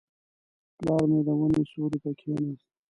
[0.77, 2.67] پلار مې د ونې سیوري ته کښېناست.